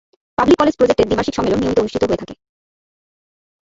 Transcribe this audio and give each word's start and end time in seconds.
Public 0.37 0.57
knowledge 0.59 0.75
প্রজেক্টের 0.77 1.07
দ্বিবার্ষিক 1.07 1.35
সম্মেলন 1.35 1.59
নিয়মিত 1.59 1.79
অনুষ্ঠিত 1.81 2.03
হয়ে 2.03 2.21
থাকে। 2.21 2.33